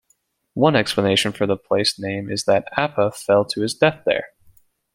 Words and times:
One 0.55 0.75
explanation 0.75 1.31
for 1.31 1.45
the 1.45 1.55
place 1.55 1.99
name 1.99 2.27
is 2.31 2.45
that 2.45 2.67
Apa 2.75 3.11
fell 3.11 3.45
to 3.45 3.61
his 3.61 3.75
death 3.75 4.01
there. 4.03 4.29